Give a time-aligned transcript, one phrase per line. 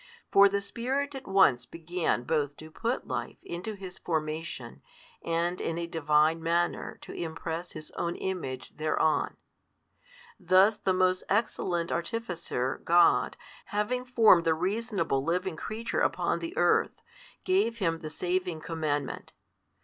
[0.31, 4.81] For the Spirit at once began both to put life into His formation
[5.21, 9.37] and in a Divine manner to impress His own Image thereon.
[10.39, 17.03] Thus the most excellent Artificer God, having formed the reasonable living creature upon the earth,
[17.43, 19.33] gave him the saving commandment.